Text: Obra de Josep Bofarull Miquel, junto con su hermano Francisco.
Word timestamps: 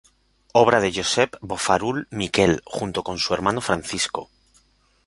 Obra 0.61 0.79
de 0.83 0.89
Josep 0.95 1.35
Bofarull 1.51 2.07
Miquel, 2.09 2.63
junto 2.65 3.03
con 3.03 3.19
su 3.19 3.35
hermano 3.35 3.61
Francisco. 3.61 4.31